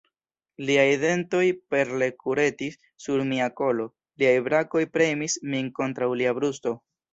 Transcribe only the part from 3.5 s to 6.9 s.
kolo, liaj brakoj premis min kontraŭ lia brusto.